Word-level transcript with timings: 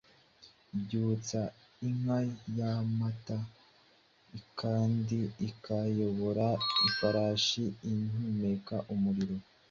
Byutsa 0.81 1.41
inka 1.87 2.19
yamata, 2.57 3.37
kandi 4.59 5.17
ikayobora 5.47 6.47
ifarashi 6.89 7.63
ihumeka 7.91 8.75
umuriro. 8.93 9.37